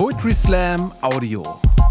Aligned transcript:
Poetry 0.00 0.32
Slam 0.32 0.92
Audio. 1.02 1.42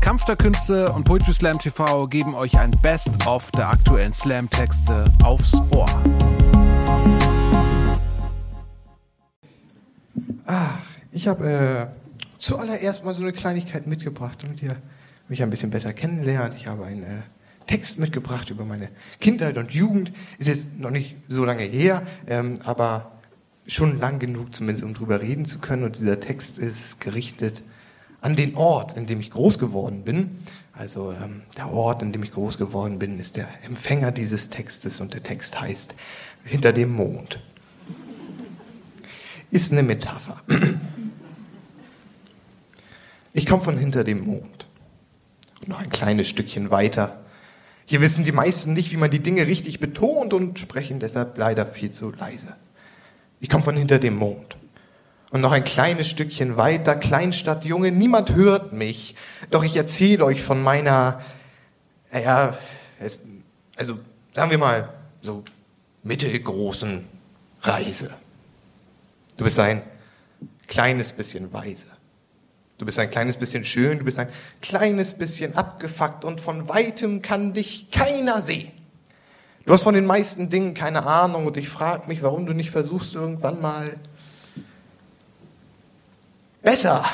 Kampf 0.02 0.26
der 0.26 0.36
Künste 0.36 0.92
und 0.94 1.04
Poetry 1.04 1.32
Slam 1.32 1.60
TV 1.60 2.08
geben 2.08 2.34
euch 2.34 2.58
ein 2.58 2.72
Best-of 2.82 3.52
der 3.52 3.70
aktuellen 3.70 4.14
Slam-Texte 4.14 5.06
aufs 5.24 5.54
Ohr. 5.70 5.86
Ach, 10.48 10.80
ich 11.12 11.28
habe 11.28 11.48
äh, 11.48 11.88
zuallererst 12.40 13.06
mal 13.06 13.14
so 13.14 13.22
eine 13.22 13.32
Kleinigkeit 13.32 13.86
mitgebracht, 13.86 14.40
damit 14.42 14.64
ihr 14.64 14.78
mich 15.28 15.44
ein 15.44 15.52
bisschen 15.52 15.70
besser 15.70 15.94
kennenlernt. 15.94 16.56
Ich 16.56 16.66
habe 16.66 16.86
einen 16.86 17.04
äh, 17.04 17.22
Text 17.68 18.00
mitgebracht 18.00 18.50
über 18.50 18.66
meine 18.66 18.90
Kindheit 19.20 19.56
und 19.60 19.72
Jugend. 19.72 20.12
Ist 20.40 20.48
jetzt 20.48 20.80
noch 20.80 20.90
nicht 20.90 21.16
so 21.28 21.46
lange 21.46 21.62
her, 21.62 22.02
ähm, 22.26 22.56
aber 22.64 23.12
schon 23.68 24.00
lang 24.00 24.18
genug 24.18 24.56
zumindest, 24.56 24.84
um 24.84 24.96
drüber 24.96 25.22
reden 25.22 25.46
zu 25.46 25.60
können. 25.60 25.84
Und 25.84 26.00
dieser 26.00 26.20
Text 26.20 26.58
ist 26.58 27.00
gerichtet 27.00 27.62
an 28.22 28.36
den 28.36 28.56
Ort, 28.56 28.98
in 28.98 29.06
dem 29.06 29.20
ich 29.20 29.32
groß 29.32 29.60
geworden 29.60 30.04
bin. 30.04 30.40
Also 30.74 31.12
ähm, 31.12 31.42
der 31.58 31.72
Ort, 31.72 32.02
in 32.02 32.12
dem 32.12 32.24
ich 32.24 32.32
groß 32.32 32.58
geworden 32.58 33.00
bin, 33.00 33.20
ist 33.20 33.36
der 33.36 33.48
Empfänger 33.64 34.12
dieses 34.12 34.50
Textes 34.50 35.02
und 35.02 35.14
der 35.14 35.24
Text 35.24 35.60
heißt 35.60 35.96
Hinter 36.44 36.74
dem 36.74 36.94
Mond. 36.94 37.42
Ist 39.52 39.72
eine 39.72 39.84
Metapher. 39.84 40.42
Ich 43.34 43.46
komme 43.46 43.62
von 43.62 43.78
hinter 43.78 44.04
dem 44.04 44.26
Mond. 44.26 44.68
noch 45.66 45.80
ein 45.80 45.90
kleines 45.90 46.28
Stückchen 46.28 46.72
weiter. 46.72 47.20
Hier 47.86 48.02
wissen 48.02 48.24
die 48.24 48.32
meisten 48.32 48.74
nicht, 48.74 48.92
wie 48.92 48.98
man 48.98 49.12
die 49.12 49.24
Dinge 49.24 49.48
richtig 49.48 49.80
betont 49.80 50.34
und 50.34 50.60
sprechen 50.60 51.00
deshalb 51.00 51.38
leider 51.38 51.66
viel 51.66 51.92
zu 51.92 52.12
leise. 52.12 52.56
Ich 53.40 53.50
komme 53.50 53.64
von 53.64 53.76
hinter 53.76 53.98
dem 53.98 54.16
Mond. 54.16 54.59
Und 55.32 55.42
noch 55.42 55.52
ein 55.52 55.64
kleines 55.64 56.10
Stückchen 56.10 56.58
weiter, 56.58 56.96
Kleinstadt, 56.96 57.64
Junge, 57.64 57.92
niemand 57.92 58.34
hört 58.34 58.74
mich. 58.74 59.16
Doch 59.52 59.64
ich 59.64 59.76
erzähle 59.76 60.26
euch 60.26 60.42
von 60.42 60.64
meiner, 60.64 61.22
ja, 62.12 62.58
also 63.78 64.00
sagen 64.34 64.52
wir 64.52 64.58
mal, 64.58 64.90
so 65.22 65.44
mittelgroßen 66.04 67.06
Reise. 67.62 68.12
Du 69.38 69.44
bist 69.44 69.60
ein 69.60 69.84
kleines 70.68 71.12
bisschen 71.12 71.54
weise. 71.54 71.88
Du 72.80 72.86
bist 72.86 72.98
ein 72.98 73.12
kleines 73.12 73.36
bisschen 73.38 73.66
schön, 73.66 74.00
du 74.00 74.06
bist 74.06 74.18
ein 74.20 74.30
kleines 74.62 75.14
bisschen 75.14 75.56
abgefuckt 75.56 76.24
und 76.24 76.40
von 76.40 76.70
weitem 76.70 77.22
kann 77.22 77.54
dich 77.54 77.92
keiner 77.92 78.42
sehen. 78.42 78.72
Du 79.66 79.74
hast 79.74 79.84
von 79.84 79.94
den 79.94 80.06
meisten 80.06 80.50
Dingen 80.50 80.74
keine 80.74 81.06
Ahnung 81.06 81.46
und 81.46 81.58
ich 81.58 81.70
frage 81.70 82.08
mich, 82.08 82.24
warum 82.24 82.46
du 82.46 82.54
nicht 82.54 82.72
versuchst, 82.72 83.14
irgendwann 83.16 83.62
mal 83.62 83.98
besser 86.62 87.06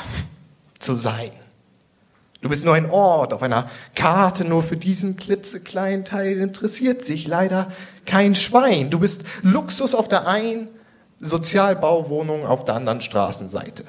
zu 0.78 0.96
sein. 0.96 1.30
Du 2.42 2.48
bist 2.48 2.64
nur 2.64 2.74
ein 2.74 2.90
Ort 2.90 3.32
auf 3.32 3.42
einer 3.42 3.68
Karte, 3.94 4.44
nur 4.44 4.62
für 4.62 4.76
diesen 4.76 5.16
klitzekleinen 5.16 6.04
Teil 6.04 6.36
interessiert 6.38 7.04
sich 7.04 7.26
leider 7.26 7.72
kein 8.04 8.34
Schwein. 8.36 8.90
Du 8.90 8.98
bist 8.98 9.24
Luxus 9.42 9.94
auf 9.94 10.08
der 10.08 10.28
einen, 10.28 10.68
Sozialbauwohnung 11.18 12.46
auf 12.46 12.64
der 12.64 12.74
anderen 12.74 13.00
Straßenseite. 13.00 13.84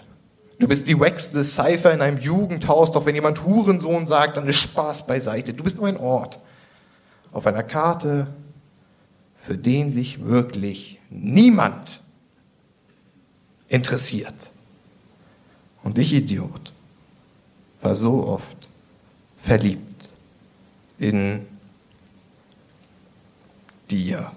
Du 0.60 0.68
bist 0.68 0.88
die 0.88 1.00
wackste 1.00 1.44
Cypher 1.44 1.94
in 1.94 2.02
einem 2.02 2.18
Jugendhaus, 2.18 2.92
doch 2.92 3.06
wenn 3.06 3.16
jemand 3.16 3.44
Hurensohn 3.44 4.08
sagt, 4.08 4.38
dann 4.38 4.48
ist 4.48 4.60
Spaß 4.60 5.06
beiseite. 5.06 5.54
Du 5.54 5.64
bist 5.64 5.78
nur 5.78 5.88
ein 5.88 5.98
Ort 5.98 6.40
auf 7.32 7.46
einer 7.46 7.64
Karte, 7.64 8.28
für 9.36 9.58
den 9.58 9.92
sich 9.92 10.26
wirklich 10.26 11.00
niemand 11.10 12.02
interessiert. 13.68 14.50
Und 15.84 15.98
ich, 15.98 16.14
Idiot, 16.14 16.74
war 17.82 17.96
so 17.96 18.26
oft 18.26 18.58
verliebt 19.38 20.10
in 20.98 21.46
dir. 23.90 24.32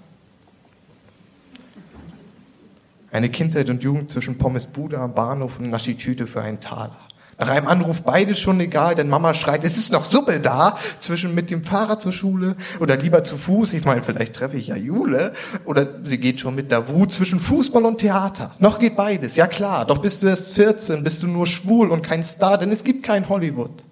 Eine 3.11 3.29
Kindheit 3.29 3.69
und 3.69 3.83
Jugend 3.83 4.09
zwischen 4.09 4.37
Pommes 4.37 4.65
Bude 4.65 4.97
am 4.97 5.13
Bahnhof 5.13 5.59
und 5.59 5.69
Naschi-Tüte 5.69 6.27
für 6.27 6.41
einen 6.41 6.61
Taler. 6.61 6.97
Nach 7.41 7.49
Anruf 7.65 8.03
beides 8.03 8.37
schon 8.37 8.59
egal, 8.59 8.93
denn 8.93 9.09
Mama 9.09 9.33
schreit, 9.33 9.63
es 9.63 9.75
ist 9.75 9.91
noch 9.91 10.05
Suppe 10.05 10.39
da, 10.39 10.77
zwischen 10.99 11.33
mit 11.33 11.49
dem 11.49 11.63
Fahrrad 11.63 11.99
zur 11.99 12.13
Schule 12.13 12.55
oder 12.79 12.97
lieber 12.97 13.23
zu 13.23 13.35
Fuß, 13.35 13.73
ich 13.73 13.83
meine, 13.83 14.03
vielleicht 14.03 14.35
treffe 14.35 14.57
ich 14.57 14.67
ja 14.67 14.75
Jule, 14.75 15.33
oder 15.65 15.87
sie 16.03 16.19
geht 16.19 16.39
schon 16.39 16.53
mit 16.53 16.69
der 16.69 16.87
Wut 16.87 17.11
zwischen 17.11 17.39
Fußball 17.39 17.83
und 17.83 17.97
Theater. 17.97 18.53
Noch 18.59 18.77
geht 18.77 18.95
beides, 18.95 19.37
ja 19.37 19.47
klar, 19.47 19.85
doch 19.85 19.97
bist 19.97 20.21
du 20.21 20.27
erst 20.27 20.53
14, 20.53 21.03
bist 21.03 21.23
du 21.23 21.27
nur 21.27 21.47
schwul 21.47 21.89
und 21.89 22.03
kein 22.03 22.23
Star, 22.23 22.59
denn 22.59 22.71
es 22.71 22.83
gibt 22.83 23.01
kein 23.03 23.27
Hollywood. 23.27 23.85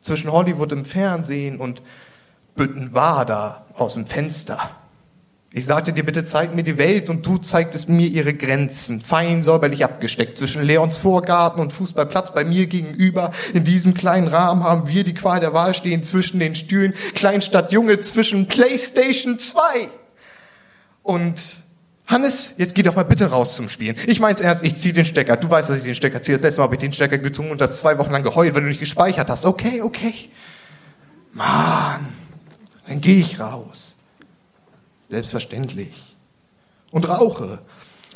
Zwischen 0.00 0.32
Hollywood 0.32 0.72
im 0.72 0.86
Fernsehen 0.86 1.60
und 1.60 1.82
Büttenwader 2.56 3.66
aus 3.74 3.94
dem 3.94 4.06
Fenster. 4.06 4.70
Ich 5.50 5.64
sagte 5.64 5.94
dir, 5.94 6.04
bitte 6.04 6.26
zeig 6.26 6.54
mir 6.54 6.62
die 6.62 6.76
Welt 6.76 7.08
und 7.08 7.24
du 7.24 7.38
zeigtest 7.38 7.88
mir 7.88 8.06
ihre 8.06 8.34
Grenzen. 8.34 9.00
Fein 9.00 9.42
säuberlich 9.42 9.82
abgesteckt 9.82 10.36
zwischen 10.36 10.62
Leons 10.62 10.98
Vorgarten 10.98 11.62
und 11.62 11.72
Fußballplatz 11.72 12.34
bei 12.34 12.44
mir 12.44 12.66
gegenüber. 12.66 13.30
In 13.54 13.64
diesem 13.64 13.94
kleinen 13.94 14.28
Rahmen 14.28 14.62
haben 14.62 14.88
wir 14.88 15.04
die 15.04 15.14
Qual 15.14 15.40
der 15.40 15.54
Wahl 15.54 15.72
stehen 15.72 16.02
zwischen 16.02 16.38
den 16.38 16.54
Stühlen. 16.54 16.92
Kleinstadt 17.14 17.72
Junge 17.72 17.98
zwischen 18.02 18.46
Playstation 18.46 19.38
2. 19.38 19.88
Und 21.02 21.40
Hannes, 22.06 22.52
jetzt 22.58 22.74
geh 22.74 22.82
doch 22.82 22.94
mal 22.94 23.04
bitte 23.04 23.30
raus 23.30 23.56
zum 23.56 23.70
Spielen. 23.70 23.96
Ich 24.06 24.20
mein's 24.20 24.42
ernst, 24.42 24.62
ich 24.62 24.76
zieh 24.76 24.92
den 24.92 25.06
Stecker. 25.06 25.38
Du 25.38 25.48
weißt, 25.48 25.70
dass 25.70 25.78
ich 25.78 25.84
den 25.84 25.94
Stecker 25.94 26.20
ziehe. 26.20 26.36
Das 26.36 26.42
letzte 26.42 26.60
Mal 26.60 26.64
habe 26.64 26.74
ich 26.74 26.80
den 26.80 26.92
Stecker 26.92 27.16
gezogen 27.16 27.50
und 27.50 27.60
das 27.62 27.78
zwei 27.78 27.96
Wochen 27.96 28.10
lang 28.10 28.22
geheult, 28.22 28.54
weil 28.54 28.62
du 28.62 28.68
nicht 28.68 28.80
gespeichert 28.80 29.30
hast. 29.30 29.46
Okay, 29.46 29.80
okay. 29.80 30.30
Mann, 31.32 32.08
dann 32.86 33.00
geh 33.00 33.18
ich 33.18 33.40
raus. 33.40 33.94
Selbstverständlich. 35.08 36.16
Und 36.90 37.08
rauche. 37.08 37.60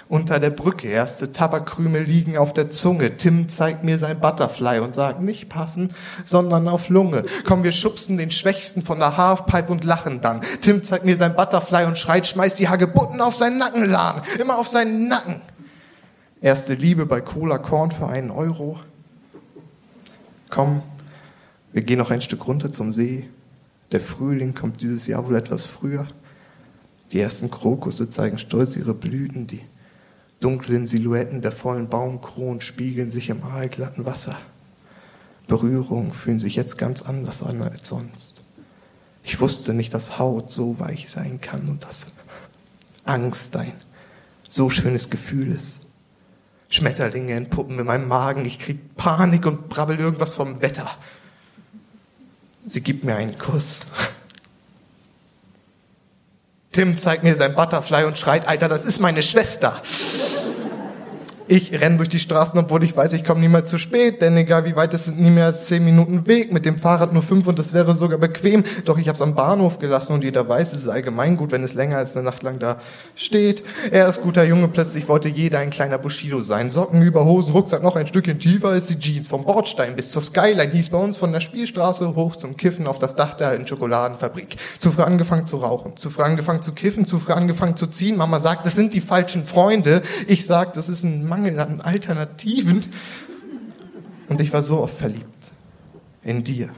Unter 0.09 0.41
der 0.41 0.51
Brücke, 0.51 0.89
erste 0.89 1.33
Tabakkrümel 1.33 2.03
liegen 2.03 2.37
auf 2.37 2.53
der 2.53 2.71
Zunge. 2.71 3.17
Tim 3.17 3.49
zeigt 3.49 3.85
mir 3.85 3.99
sein 3.99 4.21
Butterfly 4.21 4.79
und 4.81 4.95
sagt, 4.95 5.23
nicht 5.23 5.49
paffen, 5.49 5.95
sondern 6.25 6.69
auf 6.69 6.89
Lunge. 6.89 7.25
Komm, 7.45 7.63
wir 7.63 7.73
schubsen 7.73 8.19
den 8.19 8.31
Schwächsten 8.31 8.83
von 8.83 8.99
der 8.99 9.17
Halfpipe 9.17 9.73
und 9.73 9.85
lachen 9.85 10.21
dann. 10.21 10.43
Tim 10.61 10.85
zeigt 10.85 11.05
mir 11.05 11.17
sein 11.17 11.35
Butterfly 11.35 11.85
und 11.85 11.99
schreit, 11.99 12.27
schmeißt 12.27 12.59
die 12.59 12.69
Hagebutten 12.69 13.21
auf 13.21 13.35
seinen 13.37 13.59
Nackenladen. 13.59 14.23
Immer 14.39 14.59
auf 14.59 14.69
seinen 14.69 15.09
Nacken. 15.09 15.41
Erste 16.43 16.75
Liebe 16.75 17.07
bei 17.07 17.21
Cola 17.21 17.59
Korn 17.59 17.93
für 17.93 18.09
einen 18.09 18.31
Euro. 18.31 18.81
Komm, 20.51 20.83
wir 21.73 21.83
gehen 21.83 21.99
noch 21.99 22.11
ein 22.11 22.21
Stück 22.21 22.47
runter 22.47 22.71
zum 22.73 22.93
See. 22.93 23.29
Der 23.93 24.01
Frühling 24.01 24.55
kommt 24.55 24.83
dieses 24.83 25.07
Jahr 25.07 25.27
wohl 25.27 25.37
etwas 25.37 25.65
früher. 25.65 26.07
Die 27.13 27.21
ersten 27.21 27.51
Krokusse 27.51 28.09
zeigen 28.09 28.39
stolz 28.39 28.77
ihre 28.77 28.95
Blüten, 28.95 29.47
die 29.47 29.61
dunklen 30.41 30.87
Silhouetten 30.87 31.43
der 31.43 31.53
vollen 31.53 31.89
Baumkronen 31.89 32.63
spiegeln 32.63 33.11
sich 33.11 33.29
im 33.29 33.43
aalglatten 33.45 34.07
Wasser. 34.07 34.37
Berührungen 35.47 36.15
fühlen 36.15 36.39
sich 36.39 36.57
jetzt 36.57 36.79
ganz 36.79 37.03
anders 37.03 37.43
an 37.43 37.61
als 37.63 37.89
sonst. 37.89 38.41
Ich 39.23 39.41
wusste 39.41 39.75
nicht, 39.75 39.93
dass 39.93 40.19
Haut 40.19 40.51
so 40.51 40.81
weich 40.81 41.11
sein 41.11 41.41
kann 41.41 41.69
und 41.69 41.85
dass 41.85 42.07
Angst 43.05 43.55
ein 43.57 43.73
so 44.49 44.71
schönes 44.71 45.11
Gefühl 45.11 45.53
ist. 45.53 45.81
Schmetterlinge 46.71 47.35
entpuppen 47.35 47.79
in 47.79 47.87
meinem 47.87 48.09
Magen, 48.09 48.47
ich 48.47 48.59
krieg 48.59 48.97
Panik 48.97 49.45
und 49.45 49.69
brabbel 49.69 50.01
irgendwas 50.01 50.35
vom 50.35 50.63
Wetter. 50.63 50.91
Sie 52.65 52.81
gibt 52.81 53.05
mir 53.05 53.17
einen 53.17 53.37
Kuss. 53.37 53.81
Tim 56.73 56.97
zeigt 56.97 57.23
mir 57.23 57.37
sein 57.37 57.55
Butterfly 57.55 58.05
und 58.05 58.17
schreit, 58.17 58.49
Alter, 58.49 58.67
das 58.67 58.87
ist 58.87 58.99
meine 58.99 59.23
Schwester. 59.23 59.83
Ich 61.55 61.71
renne 61.79 61.99
durch 61.99 62.09
die 62.09 62.19
Straßen, 62.19 62.59
obwohl 62.59 62.83
ich 62.83 62.97
weiß, 62.97 63.13
ich 63.13 63.25
komme 63.25 63.43
niemals 63.43 63.69
zu 63.69 63.77
spät, 63.77 64.23
denn 64.23 64.35
egal 64.39 64.65
wie 64.65 64.75
weit 64.75 64.95
es 64.95 65.05
sind, 65.05 65.21
nie 65.21 65.29
mehr 65.29 65.45
als 65.45 65.67
zehn 65.67 65.85
Minuten 65.85 66.27
Weg. 66.27 66.51
Mit 66.51 66.65
dem 66.65 66.79
Fahrrad 66.79 67.13
nur 67.13 67.23
fünf 67.23 67.47
und 67.47 67.59
das 67.59 67.75
wäre 67.75 67.95
sogar 67.95 68.17
bequem. 68.17 68.63
Doch 68.87 68.97
ich 68.97 69.07
habe 69.07 69.17
es 69.17 69.21
am 69.21 69.35
Bahnhof 69.35 69.79
gelassen 69.79 70.15
und 70.15 70.25
jeder 70.25 70.49
weiß, 70.49 70.73
es 70.73 70.85
ist 70.85 70.89
allgemein 70.89 71.37
gut, 71.37 71.53
wenn 71.53 71.63
es 71.63 71.75
länger 71.75 71.99
als 71.99 72.17
eine 72.17 72.25
Nacht 72.25 72.43
lang 72.43 72.59
da 72.59 72.79
steht. 73.17 73.65
Er 73.91 74.09
ist 74.09 74.23
guter 74.23 74.45
Junge, 74.45 74.67
plötzlich 74.69 75.09
wollte 75.09 75.29
jeder 75.29 75.59
ein 75.59 75.69
kleiner 75.69 75.99
Bushido 75.99 76.41
sein. 76.41 76.71
Socken 76.71 77.03
über 77.03 77.27
Hosen, 77.27 77.53
Rucksack 77.53 77.83
noch 77.83 77.97
ein 77.97 78.07
Stückchen 78.07 78.39
tiefer 78.39 78.69
als 78.69 78.87
die 78.87 78.99
Jeans. 78.99 79.29
Vom 79.29 79.45
Bordstein 79.45 79.95
bis 79.95 80.09
zur 80.09 80.23
Skyline 80.23 80.73
hieß 80.73 80.89
bei 80.89 80.99
uns 80.99 81.19
von 81.19 81.33
der 81.33 81.41
Spielstraße 81.41 82.15
hoch 82.17 82.37
zum 82.37 82.57
Kiffen 82.57 82.87
auf 82.87 82.99
das 82.99 83.15
Dach 83.15 83.35
der 83.35 83.49
alten 83.49 83.67
Schokoladenfabrik. 83.67 84.57
Zu 84.79 84.91
früh 84.91 85.03
angefangen 85.03 85.45
zu 85.45 85.59
rauchen, 85.59 85.99
zu 85.99 86.09
früh 86.09 86.23
angefangen 86.23 86.63
zu 86.63 86.73
kiffen, 86.73 87.05
zu 87.05 87.19
früh 87.19 87.35
angefangen 87.35 87.77
zu 87.77 87.89
ziehen. 87.89 88.17
Mama 88.17 88.41
sagt, 88.41 88.65
das 88.65 88.75
sind 88.75 88.95
die 88.95 89.03
falschen 89.03 89.45
Freunde. 89.45 90.01
Ich 90.27 90.47
sag, 90.47 90.73
das 90.73 90.89
ist 90.89 91.03
ein 91.03 91.29
Mangel 91.29 91.42
Mangel 91.43 91.59
an 91.59 91.81
Alternativen. 91.81 92.85
Und 94.29 94.41
ich 94.41 94.53
war 94.53 94.63
so 94.63 94.81
oft 94.81 94.97
verliebt 94.97 95.53
in 96.23 96.45
dir. 96.45 96.71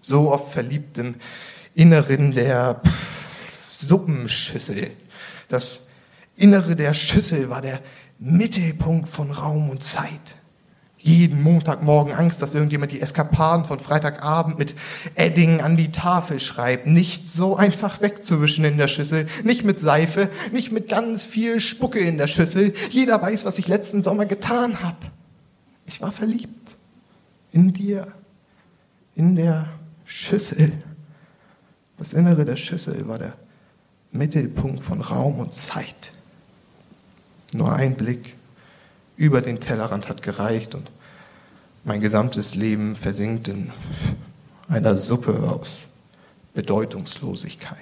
So 0.00 0.32
oft 0.32 0.52
verliebt 0.52 0.96
im 0.98 1.16
Inneren 1.74 2.32
der 2.32 2.80
Suppenschüssel. 3.70 4.90
Das 5.48 5.82
Innere 6.36 6.74
der 6.74 6.94
Schüssel 6.94 7.50
war 7.50 7.60
der 7.60 7.80
Mittelpunkt 8.18 9.08
von 9.08 9.30
Raum 9.30 9.68
und 9.68 9.84
Zeit. 9.84 10.36
Jeden 11.08 11.42
Montagmorgen 11.42 12.12
Angst, 12.12 12.42
dass 12.42 12.54
irgendjemand 12.54 12.92
die 12.92 13.00
Eskapaden 13.00 13.64
von 13.64 13.80
Freitagabend 13.80 14.58
mit 14.58 14.74
Edding 15.14 15.62
an 15.62 15.78
die 15.78 15.90
Tafel 15.90 16.38
schreibt. 16.38 16.86
Nicht 16.86 17.30
so 17.30 17.56
einfach 17.56 18.02
wegzuwischen 18.02 18.66
in 18.66 18.76
der 18.76 18.88
Schüssel. 18.88 19.26
Nicht 19.42 19.64
mit 19.64 19.80
Seife, 19.80 20.28
nicht 20.52 20.70
mit 20.70 20.86
ganz 20.88 21.24
viel 21.24 21.60
Spucke 21.60 21.98
in 21.98 22.18
der 22.18 22.26
Schüssel. 22.26 22.74
Jeder 22.90 23.22
weiß, 23.22 23.46
was 23.46 23.58
ich 23.58 23.68
letzten 23.68 24.02
Sommer 24.02 24.26
getan 24.26 24.82
habe. 24.82 24.98
Ich 25.86 26.02
war 26.02 26.12
verliebt. 26.12 26.76
In 27.52 27.72
dir. 27.72 28.08
In 29.14 29.34
der 29.34 29.70
Schüssel. 30.04 30.72
Das 31.96 32.12
Innere 32.12 32.44
der 32.44 32.56
Schüssel 32.56 33.08
war 33.08 33.18
der 33.18 33.32
Mittelpunkt 34.12 34.84
von 34.84 35.00
Raum 35.00 35.38
und 35.40 35.54
Zeit. 35.54 36.10
Nur 37.54 37.72
ein 37.72 37.96
Blick 37.96 38.36
über 39.16 39.40
den 39.40 39.58
Tellerrand 39.58 40.10
hat 40.10 40.22
gereicht 40.22 40.74
und 40.74 40.90
mein 41.84 42.00
gesamtes 42.00 42.54
Leben 42.54 42.96
versinkt 42.96 43.48
in 43.48 43.72
einer 44.68 44.98
Suppe 44.98 45.34
aus 45.48 45.82
Bedeutungslosigkeit. 46.54 47.78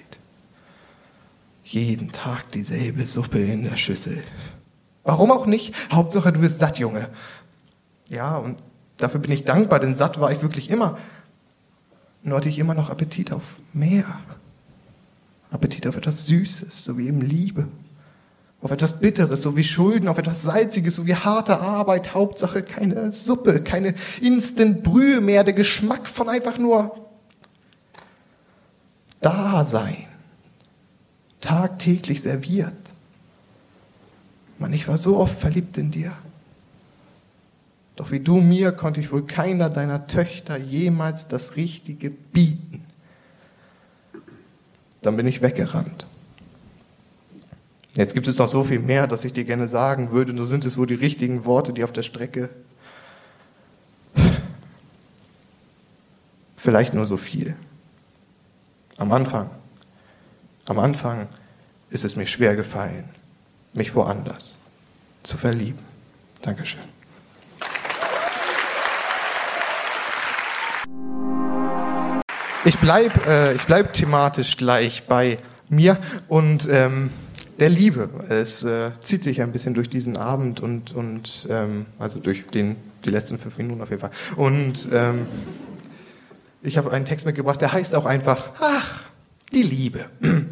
Jeden 1.64 2.12
Tag 2.12 2.52
dieselbe 2.52 3.08
Suppe 3.08 3.40
in 3.40 3.64
der 3.64 3.76
Schüssel. 3.76 4.22
Warum 5.02 5.30
auch 5.30 5.46
nicht? 5.46 5.74
Hauptsache, 5.92 6.32
du 6.32 6.40
bist 6.40 6.58
satt, 6.58 6.78
Junge. 6.78 7.08
Ja, 8.08 8.36
und 8.36 8.58
dafür 8.98 9.20
bin 9.20 9.32
ich 9.32 9.44
dankbar, 9.44 9.80
denn 9.80 9.96
satt 9.96 10.20
war 10.20 10.30
ich 10.30 10.42
wirklich 10.42 10.70
immer. 10.70 10.98
Nur 12.22 12.38
hatte 12.38 12.48
ich 12.48 12.58
immer 12.58 12.74
noch 12.74 12.90
Appetit 12.90 13.32
auf 13.32 13.54
mehr. 13.72 14.20
Appetit 15.50 15.86
auf 15.86 15.96
etwas 15.96 16.26
Süßes, 16.26 16.84
so 16.84 16.98
wie 16.98 17.08
eben 17.08 17.20
Liebe 17.20 17.66
auf 18.66 18.72
etwas 18.72 18.98
Bitteres, 18.98 19.42
so 19.42 19.56
wie 19.56 19.62
Schulden, 19.62 20.08
auf 20.08 20.18
etwas 20.18 20.42
Salziges, 20.42 20.96
so 20.96 21.06
wie 21.06 21.14
harte 21.14 21.60
Arbeit, 21.60 22.14
Hauptsache 22.14 22.64
keine 22.64 23.12
Suppe, 23.12 23.62
keine 23.62 23.94
Instant-Brühe 24.20 25.20
mehr, 25.20 25.44
der 25.44 25.54
Geschmack 25.54 26.08
von 26.08 26.28
einfach 26.28 26.58
nur 26.58 27.06
Dasein, 29.20 30.08
tagtäglich 31.40 32.22
serviert. 32.22 32.74
Mann, 34.58 34.72
ich 34.72 34.88
war 34.88 34.98
so 34.98 35.16
oft 35.16 35.38
verliebt 35.38 35.78
in 35.78 35.92
dir. 35.92 36.10
Doch 37.94 38.10
wie 38.10 38.18
du 38.18 38.40
mir 38.40 38.72
konnte 38.72 38.98
ich 38.98 39.12
wohl 39.12 39.28
keiner 39.28 39.70
deiner 39.70 40.08
Töchter 40.08 40.56
jemals 40.56 41.28
das 41.28 41.54
Richtige 41.54 42.10
bieten. 42.10 42.84
Dann 45.02 45.16
bin 45.16 45.28
ich 45.28 45.40
weggerannt. 45.40 46.08
Jetzt 47.96 48.12
gibt 48.12 48.28
es 48.28 48.36
noch 48.36 48.48
so 48.48 48.62
viel 48.62 48.78
mehr, 48.78 49.06
dass 49.06 49.24
ich 49.24 49.32
dir 49.32 49.44
gerne 49.44 49.66
sagen 49.66 50.12
würde, 50.12 50.34
nur 50.34 50.46
sind 50.46 50.66
es 50.66 50.76
wohl 50.76 50.86
die 50.86 50.94
richtigen 50.94 51.46
Worte, 51.46 51.72
die 51.72 51.82
auf 51.82 51.92
der 51.92 52.02
Strecke. 52.02 52.50
Vielleicht 56.58 56.92
nur 56.92 57.06
so 57.06 57.16
viel. 57.16 57.56
Am 58.98 59.12
Anfang, 59.12 59.48
am 60.66 60.78
Anfang 60.78 61.26
ist 61.88 62.04
es 62.04 62.16
mir 62.16 62.26
schwer 62.26 62.54
gefallen, 62.54 63.08
mich 63.72 63.94
woanders 63.94 64.58
zu 65.22 65.38
verlieben. 65.38 65.78
Dankeschön. 66.42 66.80
Ich 72.66 72.78
bleibe 72.78 73.54
äh, 73.54 73.58
bleib 73.66 73.94
thematisch 73.94 74.58
gleich 74.58 75.04
bei 75.06 75.38
mir 75.70 75.98
und 76.28 76.68
ähm, 76.70 77.10
der 77.58 77.68
Liebe. 77.68 78.08
Es 78.28 78.62
äh, 78.62 78.90
zieht 79.00 79.24
sich 79.24 79.42
ein 79.42 79.52
bisschen 79.52 79.74
durch 79.74 79.88
diesen 79.88 80.16
Abend 80.16 80.60
und, 80.60 80.92
und 80.92 81.46
ähm, 81.50 81.86
also 81.98 82.20
durch 82.20 82.46
den, 82.46 82.76
die 83.04 83.10
letzten 83.10 83.38
fünf 83.38 83.58
Minuten 83.58 83.80
auf 83.82 83.90
jeden 83.90 84.00
Fall. 84.00 84.10
Und 84.36 84.88
ähm, 84.92 85.26
ich 86.62 86.76
habe 86.76 86.92
einen 86.92 87.04
Text 87.04 87.26
mitgebracht, 87.26 87.60
der 87.60 87.72
heißt 87.72 87.94
auch 87.94 88.04
einfach, 88.04 88.50
ach, 88.60 89.04
die 89.52 89.62
Liebe. 89.62 90.06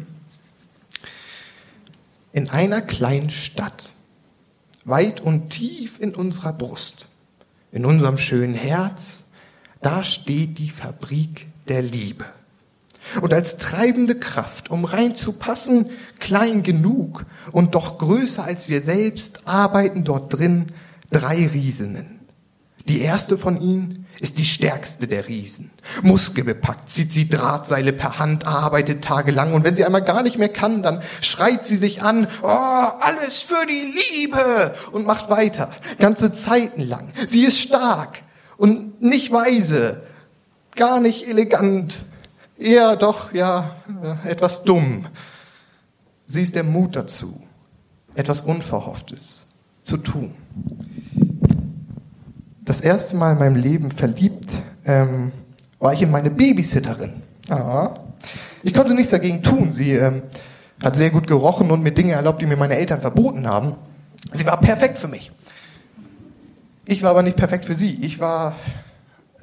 In 2.33 2.49
einer 2.49 2.81
kleinen 2.81 3.29
Stadt, 3.29 3.93
weit 4.83 5.21
und 5.21 5.51
tief 5.51 5.99
in 6.01 6.13
unserer 6.13 6.51
Brust, 6.51 7.07
in 7.71 7.85
unserem 7.85 8.17
schönen 8.17 8.53
Herz, 8.53 9.23
da 9.81 10.03
steht 10.03 10.59
die 10.59 10.69
Fabrik 10.69 11.47
der 11.69 11.81
Liebe. 11.81 12.25
Und 13.21 13.33
als 13.33 13.57
treibende 13.57 14.15
Kraft, 14.15 14.71
um 14.71 14.85
reinzupassen, 14.85 15.89
klein 16.19 16.63
genug 16.63 17.25
und 17.51 17.75
doch 17.75 17.97
größer 17.97 18.43
als 18.43 18.67
wir 18.69 18.81
selbst, 18.81 19.47
arbeiten 19.47 20.03
dort 20.03 20.33
drin 20.33 20.67
drei 21.11 21.47
Riesinnen. 21.47 22.19
Die 22.87 23.01
erste 23.01 23.37
von 23.37 23.59
ihnen 23.59 24.05
ist 24.19 24.37
die 24.37 24.45
stärkste 24.45 25.07
der 25.07 25.27
Riesen. 25.27 25.71
Muskelbepackt 26.03 26.89
zieht 26.89 27.11
sie 27.11 27.27
Drahtseile 27.27 27.93
per 27.93 28.19
Hand, 28.19 28.45
arbeitet 28.45 29.03
tagelang 29.03 29.53
und 29.53 29.63
wenn 29.63 29.75
sie 29.75 29.83
einmal 29.83 30.03
gar 30.03 30.21
nicht 30.21 30.37
mehr 30.37 30.49
kann, 30.49 30.83
dann 30.83 31.01
schreit 31.21 31.65
sie 31.65 31.77
sich 31.77 32.01
an, 32.03 32.27
oh, 32.43 32.47
alles 32.47 33.39
für 33.39 33.65
die 33.67 33.93
Liebe 34.17 34.75
und 34.91 35.05
macht 35.05 35.29
weiter, 35.29 35.69
ganze 35.99 36.31
Zeiten 36.31 36.81
lang. 36.81 37.11
Sie 37.27 37.41
ist 37.41 37.59
stark 37.59 38.21
und 38.57 39.01
nicht 39.01 39.31
weise, 39.31 40.03
gar 40.75 40.99
nicht 40.99 41.27
elegant, 41.27 42.05
eher 42.57 42.95
doch, 42.95 43.33
ja, 43.33 43.75
etwas 44.23 44.63
dumm. 44.63 45.05
Sie 46.27 46.41
ist 46.41 46.55
der 46.55 46.63
Mut 46.63 46.95
dazu, 46.95 47.39
etwas 48.15 48.41
Unverhofftes 48.41 49.45
zu 49.83 49.97
tun. 49.97 50.33
Das 52.63 52.81
erste 52.81 53.15
Mal 53.15 53.33
in 53.33 53.39
meinem 53.39 53.55
Leben 53.55 53.91
verliebt 53.91 54.49
ähm, 54.85 55.31
war 55.79 55.93
ich 55.93 56.01
in 56.01 56.09
meine 56.09 56.31
Babysitterin. 56.31 57.13
Ah. 57.49 57.91
Ich 58.63 58.73
konnte 58.73 58.95
nichts 58.95 59.11
dagegen 59.11 59.43
tun. 59.43 59.71
Sie 59.71 59.91
ähm, 59.91 60.23
hat 60.83 60.95
sehr 60.95 61.11
gut 61.11 61.27
gerochen 61.27 61.69
und 61.69 61.83
mir 61.83 61.91
Dinge 61.91 62.13
erlaubt, 62.13 62.41
die 62.41 62.47
mir 62.47 62.57
meine 62.57 62.75
Eltern 62.75 63.01
verboten 63.01 63.47
haben. 63.47 63.75
Sie 64.33 64.45
war 64.47 64.59
perfekt 64.59 64.97
für 64.97 65.07
mich. 65.07 65.31
Ich 66.87 67.03
war 67.03 67.11
aber 67.11 67.21
nicht 67.21 67.37
perfekt 67.37 67.65
für 67.65 67.75
sie. 67.75 67.99
Ich 68.01 68.19
war 68.19 68.55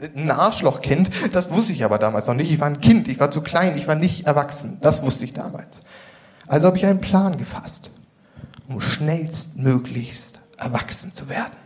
ein 0.02 0.30
Arschlochkind, 0.30 1.10
das 1.32 1.50
wusste 1.50 1.72
ich 1.72 1.84
aber 1.84 1.98
damals 1.98 2.26
noch 2.26 2.34
nicht. 2.34 2.50
Ich 2.50 2.60
war 2.60 2.68
ein 2.68 2.80
Kind, 2.80 3.08
ich 3.08 3.20
war 3.20 3.30
zu 3.30 3.40
klein, 3.40 3.76
ich 3.76 3.86
war 3.86 3.94
nicht 3.94 4.26
erwachsen. 4.26 4.78
Das 4.80 5.02
wusste 5.02 5.24
ich 5.24 5.32
damals. 5.32 5.80
Also 6.46 6.66
habe 6.66 6.76
ich 6.76 6.86
einen 6.86 7.00
Plan 7.00 7.38
gefasst, 7.38 7.90
um 8.68 8.80
schnellstmöglichst 8.80 10.40
erwachsen 10.58 11.12
zu 11.12 11.28
werden. 11.28 11.56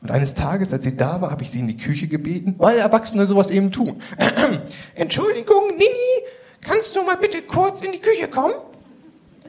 Und 0.00 0.12
eines 0.12 0.34
Tages, 0.34 0.72
als 0.72 0.84
sie 0.84 0.96
da 0.96 1.20
war, 1.20 1.30
habe 1.30 1.42
ich 1.42 1.50
sie 1.50 1.58
in 1.58 1.66
die 1.66 1.76
Küche 1.76 2.06
gebeten, 2.06 2.54
weil 2.58 2.78
Erwachsene 2.78 3.26
sowas 3.26 3.50
eben 3.50 3.72
tun. 3.72 4.00
Entschuldigung, 4.94 5.70
Nini, 5.70 6.26
kannst 6.60 6.94
du 6.94 7.02
mal 7.02 7.16
bitte 7.16 7.42
kurz 7.42 7.80
in 7.80 7.90
die 7.92 7.98
Küche 7.98 8.28
kommen? 8.28 8.54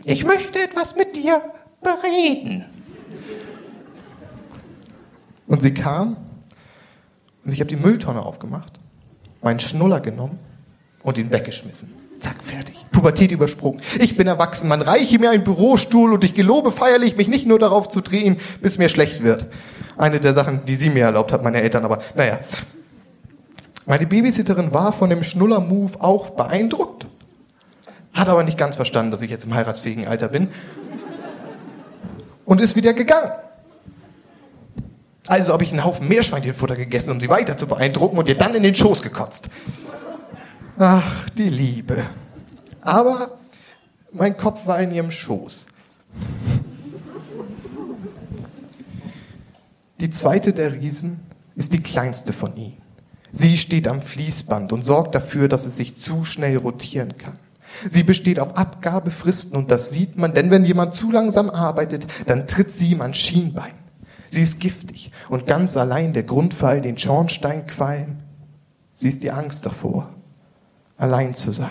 Ich 0.05 0.25
möchte 0.25 0.59
etwas 0.59 0.95
mit 0.95 1.15
dir 1.15 1.41
bereden. 1.81 2.65
Und 5.45 5.61
sie 5.61 5.73
kam 5.73 6.17
und 7.45 7.53
ich 7.53 7.59
habe 7.59 7.69
die 7.69 7.75
Mülltonne 7.75 8.21
aufgemacht, 8.21 8.79
meinen 9.41 9.59
Schnuller 9.59 9.99
genommen 9.99 10.39
und 11.03 11.17
ihn 11.17 11.31
weggeschmissen. 11.31 11.93
Zack, 12.19 12.43
fertig. 12.43 12.85
Pubertät 12.91 13.31
übersprungen. 13.31 13.81
Ich 13.97 14.17
bin 14.17 14.27
erwachsen, 14.27 14.67
man 14.67 14.81
reiche 14.81 15.19
mir 15.19 15.29
einen 15.29 15.45
Bürostuhl 15.45 16.13
und 16.13 16.23
ich 16.23 16.33
gelobe 16.33 16.71
feierlich, 16.71 17.15
mich 17.15 17.29
nicht 17.29 17.47
nur 17.47 17.59
darauf 17.59 17.87
zu 17.87 18.01
drehen, 18.01 18.37
bis 18.61 18.77
mir 18.77 18.89
schlecht 18.89 19.23
wird. 19.23 19.47
Eine 19.97 20.19
der 20.19 20.33
Sachen, 20.33 20.65
die 20.65 20.75
sie 20.75 20.89
mir 20.89 21.05
erlaubt 21.05 21.31
hat, 21.31 21.43
meine 21.43 21.61
Eltern, 21.61 21.85
aber 21.85 21.99
naja. 22.15 22.39
Meine 23.85 24.05
Babysitterin 24.05 24.73
war 24.73 24.91
von 24.91 25.09
dem 25.09 25.23
Schnuller-Move 25.23 26.01
auch 26.01 26.31
beeindruckt. 26.31 27.07
Hat 28.13 28.27
aber 28.27 28.43
nicht 28.43 28.57
ganz 28.57 28.75
verstanden, 28.75 29.11
dass 29.11 29.21
ich 29.21 29.31
jetzt 29.31 29.45
im 29.45 29.53
heiratsfähigen 29.53 30.05
Alter 30.05 30.27
bin. 30.27 30.49
Und 32.43 32.59
ist 32.59 32.75
wieder 32.75 32.93
gegangen. 32.93 33.31
Also 35.29 35.53
habe 35.53 35.63
ich 35.63 35.71
einen 35.71 35.83
Haufen 35.85 36.07
Meerschweinchenfutter 36.07 36.75
gegessen, 36.75 37.11
um 37.11 37.19
sie 37.19 37.29
weiter 37.29 37.55
zu 37.55 37.67
beeindrucken 37.67 38.17
und 38.17 38.27
ihr 38.27 38.35
dann 38.35 38.55
in 38.55 38.63
den 38.63 38.73
Schoß 38.73 39.03
gekotzt. 39.03 39.47
Ach, 40.79 41.29
die 41.29 41.49
Liebe. 41.49 42.01
Aber 42.81 43.37
mein 44.11 44.35
Kopf 44.35 44.65
war 44.65 44.81
in 44.81 44.89
ihrem 44.89 45.11
Schoß. 45.11 45.67
Die 49.99 50.09
zweite 50.09 50.51
der 50.51 50.73
Riesen 50.73 51.19
ist 51.55 51.73
die 51.73 51.83
kleinste 51.83 52.33
von 52.33 52.55
ihnen. 52.55 52.81
Sie 53.31 53.55
steht 53.55 53.87
am 53.87 54.01
Fließband 54.01 54.73
und 54.73 54.83
sorgt 54.83 55.13
dafür, 55.13 55.47
dass 55.47 55.67
es 55.67 55.77
sich 55.77 55.95
zu 55.95 56.25
schnell 56.25 56.57
rotieren 56.57 57.19
kann. 57.19 57.37
Sie 57.87 58.01
besteht 58.01 58.39
auf 58.39 58.57
Abgabefristen 58.57 59.55
und 59.55 59.69
das 59.69 59.91
sieht 59.91 60.17
man, 60.17 60.33
denn 60.33 60.49
wenn 60.49 60.65
jemand 60.65 60.95
zu 60.95 61.11
langsam 61.11 61.51
arbeitet, 61.51 62.07
dann 62.25 62.47
tritt 62.47 62.71
sie 62.71 62.93
ihm 62.93 63.01
an 63.01 63.13
Schienbein. 63.13 63.78
Sie 64.29 64.41
ist 64.41 64.59
giftig 64.59 65.11
und 65.29 65.47
ganz 65.47 65.75
allein 65.77 66.13
der 66.13 66.23
Grundfall, 66.23 66.81
den 66.81 66.97
Schornsteinqualm. 66.97 68.17
Sie 68.93 69.09
ist 69.09 69.23
die 69.23 69.31
Angst 69.31 69.65
davor, 69.65 70.09
allein 70.97 71.33
zu 71.33 71.51
sein. 71.51 71.69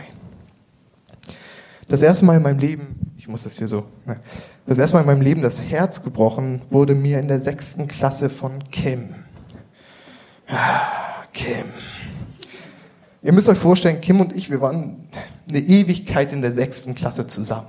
Das 1.89 2.03
erste 2.03 2.25
Mal 2.25 2.37
in 2.37 2.43
meinem 2.43 2.59
Leben, 2.59 3.15
ich 3.17 3.29
muss 3.29 3.45
das 3.45 3.57
hier 3.59 3.69
so, 3.69 3.85
ne, 4.05 4.21
das 4.67 4.79
erste 4.79 4.97
Mal 4.97 5.01
in 5.01 5.07
meinem 5.07 5.23
Leben 5.23 5.43
das 5.43 5.63
Herz 5.63 6.03
gebrochen 6.03 6.63
wurde 6.69 6.95
mir 6.95 7.19
in 7.19 7.29
der 7.29 7.41
sechsten 7.41 7.89
Klasse 7.89 8.29
von 8.29 8.71
Kim. 8.71 9.15
Ah, 10.49 11.25
Kim. 11.33 11.67
Ihr 13.23 13.33
müsst 13.33 13.49
euch 13.49 13.59
vorstellen, 13.59 14.01
Kim 14.01 14.21
und 14.21 14.35
ich, 14.35 14.51
wir 14.51 14.61
waren 14.61 15.07
eine 15.49 15.61
Ewigkeit 15.61 16.33
in 16.33 16.43
der 16.43 16.53
sechsten 16.53 16.95
Klasse 16.95 17.27
zusammen. 17.27 17.69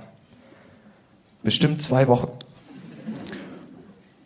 Bestimmt 1.42 1.82
zwei 1.82 2.06
Wochen. 2.08 2.28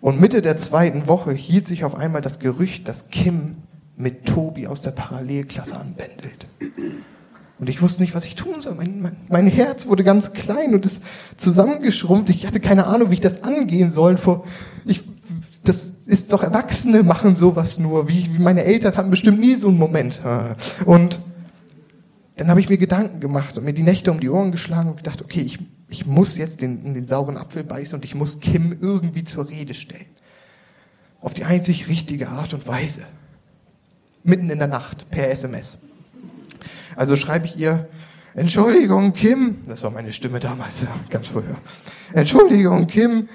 Und 0.04 0.20
Mitte 0.20 0.42
der 0.42 0.58
zweiten 0.58 1.06
Woche 1.06 1.32
hielt 1.32 1.66
sich 1.66 1.82
auf 1.82 1.94
einmal 1.94 2.20
das 2.20 2.38
Gerücht, 2.38 2.88
dass 2.88 3.08
Kim 3.08 3.56
mit 3.96 4.26
Tobi 4.26 4.66
aus 4.66 4.82
der 4.82 4.90
Parallelklasse 4.90 5.80
anbändelt. 5.80 6.46
Und 7.58 7.70
ich 7.70 7.80
wusste 7.80 8.02
nicht, 8.02 8.14
was 8.14 8.26
ich 8.26 8.34
tun 8.34 8.60
soll. 8.60 8.74
Mein, 8.74 9.00
mein, 9.00 9.16
mein 9.30 9.46
Herz 9.46 9.86
wurde 9.86 10.04
ganz 10.04 10.34
klein 10.34 10.74
und 10.74 10.84
ist 10.84 11.00
zusammengeschrumpft. 11.38 12.28
Ich 12.28 12.46
hatte 12.46 12.60
keine 12.60 12.86
Ahnung, 12.86 13.08
wie 13.08 13.14
ich 13.14 13.22
das 13.22 13.44
angehen 13.44 13.92
soll. 13.92 14.18
Vor, 14.18 14.44
ich, 14.84 15.04
das 15.62 15.94
ist 16.04 16.34
doch 16.34 16.42
Erwachsene 16.42 17.02
machen 17.02 17.34
sowas 17.34 17.78
nur. 17.78 18.06
Wie, 18.06 18.28
wie 18.30 18.42
meine 18.42 18.64
Eltern 18.64 18.98
hatten 18.98 19.08
bestimmt 19.08 19.40
nie 19.40 19.54
so 19.54 19.68
einen 19.68 19.78
Moment. 19.78 20.20
Und 20.84 21.18
dann 22.36 22.48
habe 22.48 22.60
ich 22.60 22.68
mir 22.68 22.76
Gedanken 22.76 23.20
gemacht 23.20 23.56
und 23.56 23.64
mir 23.64 23.72
die 23.72 23.82
Nächte 23.82 24.12
um 24.12 24.20
die 24.20 24.28
Ohren 24.28 24.52
geschlagen 24.52 24.90
und 24.90 24.96
gedacht, 24.98 25.22
okay, 25.22 25.40
ich, 25.40 25.60
ich 25.88 26.06
muss 26.06 26.36
jetzt 26.36 26.60
den, 26.60 26.84
in 26.84 26.94
den 26.94 27.06
sauren 27.06 27.36
Apfel 27.36 27.64
beißen 27.64 27.96
und 27.96 28.04
ich 28.04 28.14
muss 28.14 28.40
Kim 28.40 28.76
irgendwie 28.80 29.24
zur 29.24 29.48
Rede 29.48 29.74
stellen. 29.74 30.06
Auf 31.20 31.34
die 31.34 31.44
einzig 31.44 31.88
richtige 31.88 32.28
Art 32.28 32.54
und 32.54 32.66
Weise. 32.66 33.02
Mitten 34.22 34.50
in 34.50 34.58
der 34.58 34.68
Nacht, 34.68 35.10
per 35.10 35.30
SMS. 35.30 35.78
Also 36.96 37.16
schreibe 37.16 37.46
ich 37.46 37.56
ihr, 37.56 37.88
Entschuldigung, 38.34 39.12
Kim, 39.12 39.58
das 39.66 39.82
war 39.82 39.90
meine 39.90 40.12
Stimme 40.12 40.40
damals, 40.40 40.84
ganz 41.10 41.28
früher. 41.28 41.56
Entschuldigung, 42.12 42.86
Kim, 42.86 43.28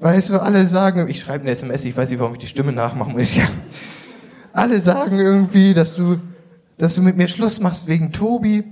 weißt 0.00 0.30
du, 0.30 0.40
alle 0.40 0.66
sagen, 0.66 1.08
ich 1.08 1.20
schreibe 1.20 1.42
eine 1.42 1.52
SMS, 1.52 1.84
ich 1.84 1.96
weiß 1.96 2.10
nicht, 2.10 2.18
warum 2.18 2.34
ich 2.34 2.40
die 2.40 2.46
Stimme 2.46 2.72
nachmachen 2.72 3.12
muss. 3.12 3.34
Ja. 3.34 3.48
Alle 4.52 4.80
sagen 4.80 5.18
irgendwie, 5.18 5.74
dass 5.74 5.94
du, 5.94 6.18
dass 6.78 6.96
du 6.96 7.02
mit 7.02 7.16
mir 7.16 7.28
Schluss 7.28 7.60
machst 7.60 7.86
wegen 7.86 8.10
Tobi. 8.12 8.64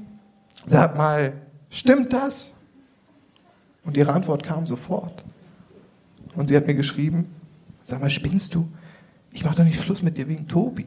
Sag 0.67 0.97
mal, 0.97 1.33
stimmt 1.71 2.13
das? 2.13 2.53
Und 3.89 3.97
ihre 3.97 4.13
Antwort 4.13 4.43
kam 4.43 4.67
sofort. 4.67 5.25
Und 6.37 6.49
sie 6.49 6.57
hat 6.59 6.67
mir 6.67 6.75
geschrieben, 6.75 7.25
sag 7.85 8.03
mal, 8.03 8.11
spinnst 8.11 8.55
du? 8.55 8.69
Ich 9.33 9.47
mache 9.47 9.57
doch 9.57 9.65
nicht 9.65 9.83
Schluss 9.83 10.03
mit 10.03 10.19
dir 10.19 10.29
wegen 10.29 10.47
Tobi. 10.47 10.85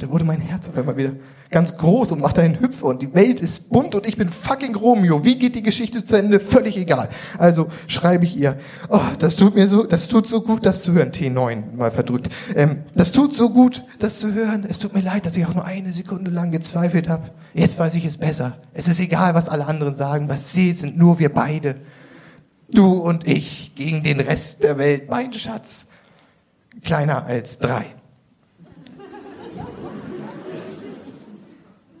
Da 0.00 0.10
wurde 0.10 0.24
mein 0.24 0.40
Herz 0.40 0.68
auf 0.68 0.76
einmal 0.76 0.96
wieder 0.96 1.12
ganz 1.50 1.76
groß 1.76 2.10
und 2.10 2.20
macht 2.20 2.40
einen 2.40 2.58
Hüpfer 2.58 2.86
und 2.86 3.00
die 3.00 3.14
Welt 3.14 3.40
ist 3.40 3.70
bunt 3.70 3.94
und 3.94 4.08
ich 4.08 4.16
bin 4.16 4.28
fucking 4.28 4.74
Romeo. 4.74 5.24
Wie 5.24 5.38
geht 5.38 5.54
die 5.54 5.62
Geschichte 5.62 6.02
zu 6.02 6.16
Ende? 6.16 6.40
Völlig 6.40 6.76
egal. 6.76 7.10
Also 7.38 7.68
schreibe 7.86 8.24
ich 8.24 8.36
ihr, 8.36 8.58
oh, 8.88 9.00
das 9.20 9.36
tut 9.36 9.54
mir 9.54 9.68
so, 9.68 9.84
das 9.84 10.08
tut 10.08 10.26
so 10.26 10.40
gut, 10.40 10.66
das 10.66 10.82
zu 10.82 10.94
hören. 10.94 11.12
T9 11.12 11.76
mal 11.76 11.92
verdrückt. 11.92 12.28
Ähm, 12.56 12.78
das 12.96 13.12
tut 13.12 13.34
so 13.34 13.50
gut, 13.50 13.84
das 14.00 14.18
zu 14.18 14.34
hören. 14.34 14.66
Es 14.68 14.80
tut 14.80 14.94
mir 14.94 15.02
leid, 15.02 15.26
dass 15.26 15.36
ich 15.36 15.46
auch 15.46 15.54
nur 15.54 15.64
eine 15.64 15.92
Sekunde 15.92 16.32
lang 16.32 16.50
gezweifelt 16.50 17.08
habe. 17.08 17.30
Jetzt 17.54 17.78
weiß 17.78 17.94
ich 17.94 18.04
es 18.04 18.16
besser. 18.16 18.56
Es 18.74 18.88
ist 18.88 18.98
egal, 18.98 19.34
was 19.34 19.48
alle 19.48 19.66
anderen 19.66 19.94
sagen. 19.94 20.28
Was 20.28 20.52
sie 20.52 20.72
sind 20.72 20.98
nur 20.98 21.20
wir 21.20 21.32
beide. 21.32 21.76
Du 22.72 22.92
und 22.92 23.26
ich 23.26 23.74
gegen 23.74 24.02
den 24.02 24.20
Rest 24.20 24.62
der 24.62 24.78
Welt, 24.78 25.10
mein 25.10 25.32
Schatz. 25.32 25.86
Kleiner 26.82 27.24
als 27.26 27.58
drei. 27.58 27.84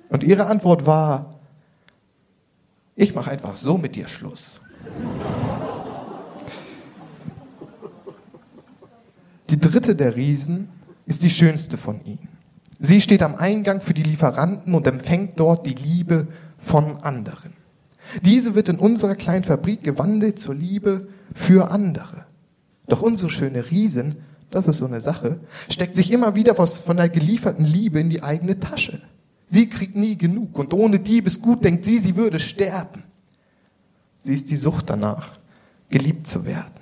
Und 0.08 0.22
ihre 0.22 0.46
Antwort 0.46 0.86
war, 0.86 1.34
ich 2.96 3.14
mache 3.14 3.30
einfach 3.30 3.56
so 3.56 3.78
mit 3.78 3.96
dir 3.96 4.08
Schluss. 4.08 4.60
Die 9.48 9.58
dritte 9.58 9.96
der 9.96 10.14
Riesen 10.14 10.68
ist 11.06 11.22
die 11.22 11.30
schönste 11.30 11.76
von 11.76 12.04
ihnen. 12.04 12.28
Sie 12.78 13.00
steht 13.00 13.22
am 13.22 13.34
Eingang 13.34 13.80
für 13.80 13.94
die 13.94 14.02
Lieferanten 14.02 14.74
und 14.74 14.86
empfängt 14.86 15.38
dort 15.38 15.66
die 15.66 15.74
Liebe 15.74 16.28
von 16.58 17.02
anderen. 17.02 17.59
Diese 18.22 18.54
wird 18.54 18.68
in 18.68 18.78
unserer 18.78 19.14
kleinen 19.14 19.44
Fabrik 19.44 19.82
gewandelt 19.82 20.38
zur 20.38 20.54
Liebe 20.54 21.08
für 21.34 21.70
andere. 21.70 22.24
Doch 22.88 23.02
unsere 23.02 23.30
schöne 23.30 23.70
Riesen, 23.70 24.16
das 24.50 24.66
ist 24.66 24.78
so 24.78 24.86
eine 24.86 25.00
Sache, 25.00 25.40
steckt 25.68 25.94
sich 25.94 26.12
immer 26.12 26.34
wieder 26.34 26.58
was 26.58 26.78
von 26.78 26.96
der 26.96 27.08
gelieferten 27.08 27.64
Liebe 27.64 28.00
in 28.00 28.10
die 28.10 28.22
eigene 28.22 28.58
Tasche. 28.58 29.00
Sie 29.46 29.68
kriegt 29.68 29.96
nie 29.96 30.16
genug 30.16 30.58
und 30.58 30.74
ohne 30.74 30.98
Diebesgut 30.98 31.64
denkt 31.64 31.84
sie, 31.84 31.98
sie 31.98 32.16
würde 32.16 32.38
sterben. 32.38 33.04
Sie 34.18 34.34
ist 34.34 34.50
die 34.50 34.56
Sucht 34.56 34.90
danach, 34.90 35.30
geliebt 35.88 36.26
zu 36.26 36.44
werden. 36.44 36.80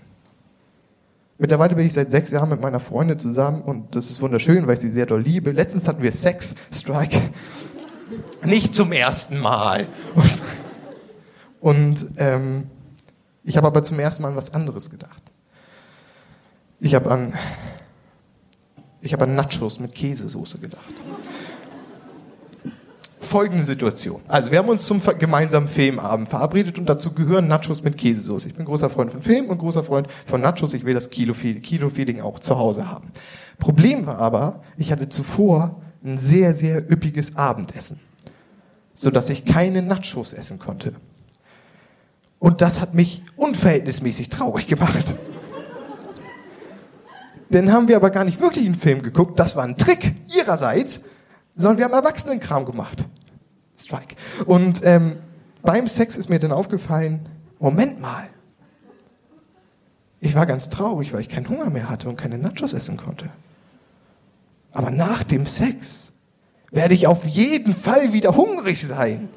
Mittlerweile 1.38 1.76
bin 1.76 1.87
ich 1.87 1.92
seit 1.92 2.11
sechs 2.11 2.32
Jahren 2.32 2.49
mit 2.49 2.61
meiner 2.61 2.80
Freundin 2.80 3.18
zusammen 3.18 3.62
und 3.62 3.94
das 3.94 4.11
ist 4.11 4.20
wunderschön, 4.20 4.66
weil 4.66 4.75
ich 4.75 4.80
sie 4.80 4.90
sehr 4.90 5.06
doll 5.06 5.23
liebe. 5.23 5.52
Letztens 5.52 5.87
hatten 5.87 6.02
wir 6.02 6.12
Sex, 6.12 6.54
Strike. 6.73 7.20
Nicht 8.44 8.75
zum 8.75 8.90
ersten 8.90 9.38
Mal. 9.38 9.87
Und 11.60 12.06
ähm, 12.16 12.68
ich 13.44 13.56
habe 13.56 13.66
aber 13.66 13.82
zum 13.82 13.98
ersten 13.98 14.22
Mal 14.22 14.28
an 14.28 14.36
was 14.36 14.52
anderes 14.52 14.90
gedacht. 14.90 15.22
Ich 16.80 16.94
habe 16.94 17.10
an, 17.10 17.34
habe 19.04 19.24
an 19.24 19.34
Nachos 19.34 19.80
mit 19.80 19.94
Käsesoße 19.94 20.58
gedacht 20.58 20.94
folgende 23.28 23.64
Situation. 23.64 24.20
Also 24.26 24.50
wir 24.50 24.58
haben 24.58 24.68
uns 24.68 24.86
zum 24.86 25.00
gemeinsamen 25.18 25.68
Filmabend 25.68 26.28
verabredet 26.28 26.78
und 26.78 26.88
dazu 26.88 27.12
gehören 27.12 27.46
Nachos 27.46 27.82
mit 27.82 27.96
Käsesauce. 27.96 28.46
Ich 28.46 28.54
bin 28.54 28.64
großer 28.64 28.90
Freund 28.90 29.12
von 29.12 29.22
Film 29.22 29.46
und 29.46 29.58
großer 29.58 29.84
Freund 29.84 30.08
von 30.26 30.40
Nachos. 30.40 30.74
Ich 30.74 30.84
will 30.84 30.94
das 30.94 31.10
Kilo-Feeling 31.10 32.20
auch 32.20 32.40
zu 32.40 32.58
Hause 32.58 32.90
haben. 32.90 33.12
Problem 33.58 34.06
war 34.06 34.18
aber, 34.18 34.62
ich 34.76 34.90
hatte 34.90 35.08
zuvor 35.08 35.80
ein 36.02 36.18
sehr, 36.18 36.54
sehr 36.54 36.90
üppiges 36.90 37.36
Abendessen, 37.36 38.00
sodass 38.94 39.30
ich 39.30 39.44
keine 39.44 39.82
Nachos 39.82 40.32
essen 40.32 40.58
konnte. 40.58 40.94
Und 42.38 42.61
das 42.61 42.80
hat 42.80 42.95
mich 42.95 43.23
unverhältnismäßig 43.37 44.28
traurig 44.28 44.66
gemacht. 44.66 45.14
Dann 47.50 47.73
haben 47.73 47.88
wir 47.88 47.97
aber 47.97 48.11
gar 48.11 48.25
nicht 48.25 48.40
wirklich 48.40 48.66
einen 48.66 48.75
Film 48.75 49.02
geguckt, 49.02 49.40
das 49.40 49.57
war 49.57 49.64
ein 49.64 49.76
Trick 49.76 50.14
ihrerseits, 50.35 51.00
sondern 51.57 51.78
wir 51.78 51.85
haben 51.87 51.95
Erwachsenenkram 51.95 52.66
gemacht. 52.66 53.04
Strike. 53.76 54.16
Und 54.45 54.80
ähm, 54.85 55.16
beim 55.62 55.88
Sex 55.88 56.16
ist 56.16 56.28
mir 56.28 56.38
dann 56.38 56.52
aufgefallen, 56.52 57.28
Moment 57.59 58.00
mal. 58.00 58.28
Ich 60.21 60.35
war 60.35 60.47
ganz 60.47 60.68
traurig, 60.68 61.12
weil 61.12 61.21
ich 61.21 61.28
keinen 61.28 61.49
Hunger 61.49 61.71
mehr 61.71 61.88
hatte 61.88 62.09
und 62.09 62.16
keine 62.16 62.38
Nachos 62.38 62.73
essen 62.73 62.97
konnte. 62.97 63.30
Aber 64.73 64.90
nach 64.90 65.23
dem 65.23 65.47
Sex 65.47 66.12
werde 66.71 66.95
ich 66.95 67.07
auf 67.07 67.25
jeden 67.25 67.75
Fall 67.75 68.12
wieder 68.12 68.37
hungrig 68.37 68.87
sein 68.87 69.28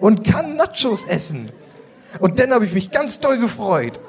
und 0.00 0.24
kann 0.24 0.56
Nachos 0.56 1.04
essen. 1.04 1.50
Und 2.20 2.38
dann 2.38 2.52
habe 2.52 2.64
ich 2.64 2.74
mich 2.74 2.90
ganz 2.90 3.20
doll 3.20 3.38
gefreut. 3.38 4.00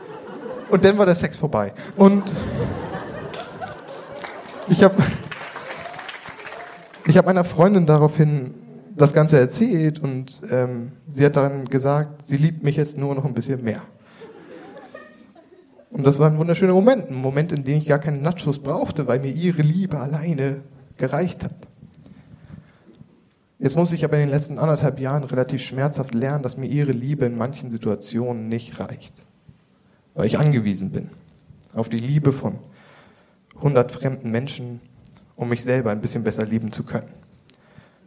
Und 0.70 0.84
dann 0.84 0.98
war 0.98 1.06
der 1.06 1.16
Sex 1.16 1.38
vorbei. 1.38 1.74
Und 1.96 2.24
ich 4.68 4.84
habe 4.84 4.96
ich 7.08 7.18
hab 7.18 7.26
meiner 7.26 7.44
Freundin 7.44 7.86
daraufhin 7.86 8.56
das 8.96 9.14
Ganze 9.14 9.38
erzählt 9.38 10.00
und 10.00 10.42
ähm, 10.50 10.94
sie 11.12 11.26
hat 11.26 11.36
dann 11.36 11.66
gesagt, 11.66 12.28
sie 12.28 12.38
liebt 12.38 12.64
mich 12.64 12.78
jetzt 12.78 12.98
nur 12.98 13.14
noch 13.14 13.26
ein 13.26 13.34
bisschen 13.34 13.64
mehr. 13.64 13.82
Und 15.92 16.06
das 16.06 16.18
war 16.20 16.30
ein 16.30 16.38
wunderschöner 16.38 16.74
Moment, 16.74 17.10
ein 17.10 17.16
Moment, 17.16 17.52
in 17.52 17.64
dem 17.64 17.78
ich 17.78 17.86
gar 17.86 18.00
keinen 18.00 18.22
Nachos 18.22 18.60
brauchte, 18.60 19.08
weil 19.08 19.20
mir 19.20 19.32
ihre 19.32 19.62
Liebe 19.62 19.98
alleine 19.98 20.62
gereicht 20.98 21.44
hat. 21.44 21.56
Jetzt 23.58 23.76
muss 23.76 23.92
ich 23.92 24.04
aber 24.04 24.16
in 24.16 24.22
den 24.22 24.30
letzten 24.30 24.60
anderthalb 24.60 25.00
Jahren 25.00 25.24
relativ 25.24 25.62
schmerzhaft 25.62 26.14
lernen, 26.14 26.44
dass 26.44 26.58
mir 26.58 26.68
ihre 26.68 26.92
Liebe 26.92 27.26
in 27.26 27.38
manchen 27.38 27.72
Situationen 27.72 28.50
nicht 28.50 28.80
reicht, 28.80 29.14
weil 30.14 30.26
ich 30.26 30.38
angewiesen 30.38 30.92
bin 30.92 31.10
auf 31.74 31.90
die 31.90 31.98
Liebe 31.98 32.32
von 32.32 32.60
hundert 33.62 33.92
fremden 33.92 34.32
Menschen, 34.32 34.82
um 35.36 35.50
mich 35.50 35.64
selber 35.64 35.92
ein 35.92 36.02
bisschen 36.02 36.24
besser 36.24 36.46
lieben 36.46 36.72
zu 36.72 36.84
können 36.84 37.12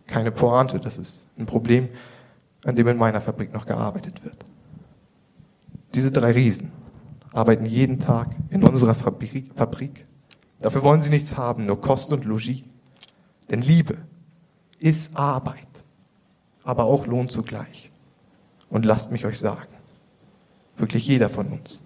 keine 0.08 0.32
Pointe. 0.32 0.80
Das 0.80 0.98
ist 0.98 1.26
ein 1.38 1.46
Problem, 1.46 1.88
an 2.64 2.74
dem 2.74 2.88
in 2.88 2.96
meiner 2.96 3.20
Fabrik 3.20 3.52
noch 3.54 3.66
gearbeitet 3.66 4.24
wird. 4.24 4.44
Diese 5.94 6.10
drei 6.10 6.32
Riesen 6.32 6.72
arbeiten 7.32 7.64
jeden 7.64 8.00
Tag 8.00 8.34
in 8.50 8.64
unserer 8.64 8.94
Fabrik. 8.94 10.06
Dafür 10.60 10.82
wollen 10.82 11.02
sie 11.02 11.10
nichts 11.10 11.36
haben, 11.36 11.66
nur 11.66 11.80
Kost 11.80 12.12
und 12.12 12.24
Logis. 12.24 12.64
Denn 13.50 13.62
Liebe 13.62 13.96
ist 14.78 15.16
Arbeit, 15.16 15.56
aber 16.64 16.85
auch 16.85 17.06
Lohn 17.06 17.28
zugleich. 17.28 17.90
Und 18.70 18.85
lasst 18.85 19.11
mich 19.11 19.25
euch 19.25 19.38
sagen, 19.38 19.73
wirklich 20.76 21.06
jeder 21.06 21.30
von 21.30 21.47
uns 21.49 21.80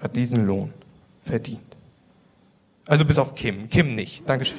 hat 0.00 0.16
diesen 0.16 0.46
Lohn 0.46 0.72
verdient. 1.24 1.76
Also 2.86 3.04
bis 3.04 3.18
auf 3.18 3.34
Kim. 3.34 3.68
Kim 3.68 3.94
nicht. 3.94 4.28
Dankeschön. 4.28 4.58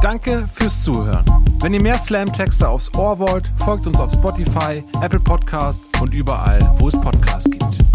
Danke 0.00 0.46
fürs 0.52 0.82
Zuhören. 0.82 1.24
Wenn 1.60 1.72
ihr 1.72 1.80
mehr 1.80 1.98
Slam-Texte 1.98 2.68
aufs 2.68 2.92
Ohr 2.94 3.18
wollt, 3.18 3.50
folgt 3.64 3.86
uns 3.86 3.98
auf 3.98 4.12
Spotify, 4.12 4.84
Apple 5.02 5.18
Podcasts 5.18 5.88
und 6.00 6.14
überall, 6.14 6.60
wo 6.78 6.88
es 6.88 7.00
Podcasts 7.00 7.50
gibt. 7.50 7.93